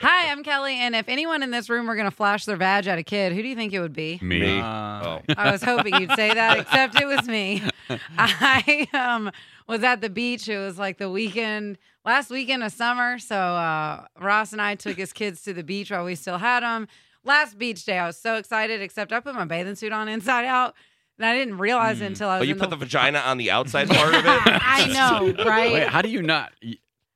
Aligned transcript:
Hi, 0.00 0.30
I'm 0.30 0.44
Kelly, 0.44 0.74
and 0.74 0.94
if 0.94 1.08
anyone 1.08 1.42
in 1.42 1.50
this 1.50 1.68
room 1.68 1.88
were 1.88 1.96
going 1.96 2.08
to 2.08 2.14
flash 2.14 2.44
their 2.44 2.56
badge 2.56 2.86
at 2.86 2.98
a 2.98 3.02
kid, 3.02 3.32
who 3.32 3.42
do 3.42 3.48
you 3.48 3.56
think 3.56 3.72
it 3.72 3.80
would 3.80 3.92
be? 3.92 4.20
Me. 4.22 4.60
Oh. 4.60 5.22
I 5.36 5.50
was 5.50 5.60
hoping 5.60 5.94
you'd 6.00 6.12
say 6.12 6.32
that, 6.32 6.56
except 6.58 7.00
it 7.00 7.06
was 7.06 7.26
me. 7.26 7.64
I 8.18 8.86
um, 8.92 9.32
was 9.66 9.82
at 9.82 10.00
the 10.00 10.08
beach. 10.08 10.48
It 10.48 10.58
was 10.58 10.78
like 10.78 10.98
the 10.98 11.10
weekend, 11.10 11.78
last 12.04 12.30
weekend 12.30 12.62
of 12.62 12.70
summer. 12.70 13.18
So 13.18 13.36
uh, 13.36 14.04
Ross 14.20 14.52
and 14.52 14.62
I 14.62 14.76
took 14.76 14.96
his 14.96 15.12
kids 15.12 15.42
to 15.42 15.52
the 15.52 15.64
beach 15.64 15.90
while 15.90 16.04
we 16.04 16.14
still 16.14 16.38
had 16.38 16.62
them. 16.62 16.86
Last 17.24 17.58
beach 17.58 17.84
day, 17.84 17.98
I 17.98 18.06
was 18.06 18.16
so 18.16 18.36
excited, 18.36 18.80
except 18.80 19.12
I 19.12 19.18
put 19.18 19.34
my 19.34 19.46
bathing 19.46 19.74
suit 19.74 19.92
on 19.92 20.06
inside 20.06 20.44
out. 20.44 20.74
And 21.18 21.26
I 21.26 21.34
didn't 21.34 21.58
realize 21.58 22.00
it 22.00 22.06
until 22.06 22.28
I 22.28 22.36
Oh, 22.36 22.38
was 22.40 22.48
you 22.48 22.54
in 22.54 22.60
put 22.60 22.70
the, 22.70 22.76
the 22.76 22.84
vagina 22.84 23.18
on 23.18 23.38
the 23.38 23.50
outside 23.50 23.88
part 23.88 24.14
of 24.14 24.24
it? 24.24 24.28
I 24.46 24.86
know, 24.86 25.44
right? 25.44 25.72
Wait, 25.72 25.88
how 25.88 26.02
do 26.02 26.08
you 26.08 26.22
not? 26.22 26.52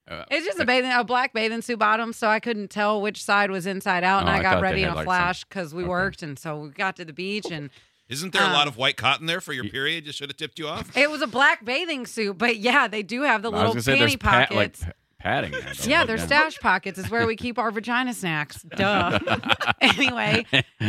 Y- 0.08 0.14
Uh, 0.16 0.24
It's 0.30 0.44
just 0.46 0.58
a 0.58 0.64
bathing, 0.64 0.90
a 0.92 1.04
black 1.04 1.32
bathing 1.32 1.62
suit 1.62 1.78
bottom, 1.78 2.12
so 2.12 2.28
I 2.28 2.40
couldn't 2.40 2.68
tell 2.68 3.00
which 3.00 3.22
side 3.22 3.50
was 3.50 3.66
inside 3.66 4.04
out, 4.04 4.20
and 4.22 4.28
Oh, 4.28 4.32
I 4.32 4.38
I 4.38 4.42
got 4.42 4.60
ready 4.62 4.82
in 4.82 4.88
a 4.90 4.94
like, 4.94 5.04
flash 5.04 5.44
because 5.44 5.74
we 5.74 5.82
okay. 5.82 5.88
worked, 5.90 6.22
and 6.22 6.38
so 6.38 6.58
we 6.58 6.68
got 6.70 6.96
to 6.96 7.04
the 7.04 7.12
beach, 7.12 7.46
and 7.50 7.70
Isn't 8.08 8.32
there 8.32 8.42
a 8.42 8.52
lot 8.52 8.62
Um, 8.62 8.68
of 8.68 8.76
white 8.76 8.96
cotton 8.96 9.26
there 9.26 9.40
for 9.40 9.52
your 9.54 9.64
period? 9.64 10.04
Just 10.04 10.18
should 10.18 10.28
have 10.28 10.36
tipped 10.36 10.58
you 10.58 10.68
off. 10.68 10.94
it 10.96 11.10
was 11.10 11.22
a 11.22 11.26
black 11.26 11.64
bathing 11.64 12.04
suit. 12.04 12.36
But 12.36 12.58
yeah, 12.58 12.86
they 12.88 13.02
do 13.02 13.22
have 13.22 13.42
the 13.42 13.50
I 13.50 13.56
little 13.56 13.72
gonna 13.72 13.82
say 13.82 13.98
there's 13.98 14.16
panty 14.16 14.20
pa- 14.20 14.30
like 14.40 14.48
pockets. 14.50 14.84
pa- 14.84 14.90
padding. 15.22 15.52
there, 15.52 15.60
yeah, 15.84 15.96
oh 15.96 15.98
like, 16.00 16.06
they're 16.08 16.18
stash 16.18 16.58
pockets. 16.58 16.98
Is 16.98 17.10
where 17.10 17.26
we 17.26 17.36
keep 17.36 17.58
our 17.58 17.70
vagina 17.70 18.12
snacks. 18.12 18.62
Duh. 18.76 19.18
anyway, 19.80 20.44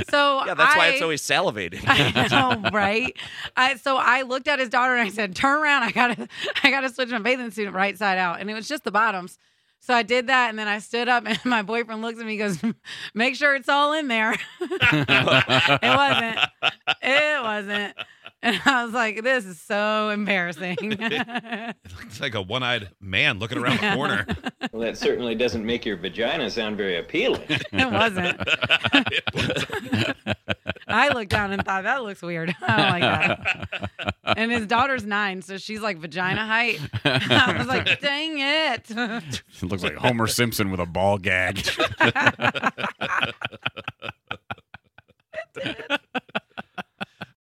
so 0.09 0.45
Yeah, 0.45 0.53
that's 0.55 0.75
why 0.75 0.89
it's 0.89 1.01
always 1.01 1.21
salivating. 1.21 1.83
I 1.87 2.27
know, 2.27 2.69
right? 2.71 3.15
I, 3.55 3.75
so 3.75 3.97
I 3.97 4.23
looked 4.23 4.47
at 4.47 4.59
his 4.59 4.69
daughter 4.69 4.93
and 4.95 5.07
I 5.07 5.09
said, 5.11 5.35
"Turn 5.35 5.61
around! 5.61 5.83
I 5.83 5.91
gotta, 5.91 6.27
I 6.63 6.69
gotta 6.71 6.89
switch 6.89 7.09
my 7.09 7.19
bathing 7.19 7.51
suit 7.51 7.71
right 7.71 7.97
side 7.97 8.17
out." 8.17 8.39
And 8.39 8.49
it 8.49 8.53
was 8.53 8.67
just 8.67 8.83
the 8.83 8.91
bottoms. 8.91 9.37
So 9.79 9.93
I 9.93 10.01
did 10.01 10.27
that, 10.27 10.49
and 10.49 10.57
then 10.57 10.69
I 10.69 10.79
stood 10.79 11.09
up, 11.09 11.25
and 11.27 11.37
my 11.43 11.61
boyfriend 11.61 12.01
looks 12.01 12.17
at 12.17 12.25
me, 12.25 12.39
and 12.39 12.61
goes, 12.61 12.73
"Make 13.13 13.35
sure 13.35 13.53
it's 13.53 13.67
all 13.67 13.91
in 13.93 14.07
there." 14.07 14.33
it 14.61 15.81
wasn't. 15.81 16.39
It 17.01 17.43
wasn't. 17.43 17.93
And 18.43 18.59
I 18.65 18.83
was 18.83 18.93
like, 18.93 19.23
"This 19.23 19.45
is 19.45 19.59
so 19.59 20.09
embarrassing." 20.09 20.75
It 20.83 21.91
looks 21.97 22.19
like 22.19 22.35
a 22.35 22.41
one-eyed 22.41 22.89
man 22.99 23.39
looking 23.39 23.57
around 23.57 23.79
the 23.79 23.93
corner. 23.95 24.27
Well, 24.71 24.81
that 24.81 24.97
certainly 24.97 25.35
doesn't 25.35 25.63
make 25.63 25.85
your 25.85 25.97
vagina 25.97 26.49
sound 26.49 26.77
very 26.77 26.97
appealing. 26.97 27.43
it 27.47 27.91
wasn't. 27.91 28.39
I 30.87 31.09
looked 31.09 31.29
down 31.29 31.51
and 31.51 31.63
thought 31.63 31.83
that 31.83 32.01
looks 32.01 32.21
weird. 32.23 32.55
I 32.61 32.77
don't 32.77 32.89
like 32.89 33.01
that. 33.01 34.15
And 34.37 34.51
his 34.51 34.65
daughter's 34.65 35.05
nine, 35.05 35.41
so 35.43 35.57
she's 35.57 35.81
like 35.81 35.97
vagina 35.97 36.45
height. 36.45 36.79
I 37.05 37.55
was 37.57 37.67
like, 37.67 37.99
dang 37.99 38.39
it. 38.39 38.89
It 38.89 39.63
looks 39.63 39.83
like 39.83 39.95
Homer 39.95 40.27
Simpson 40.27 40.71
with 40.71 40.79
a 40.79 40.87
ball 40.87 41.17
gag. 41.19 41.63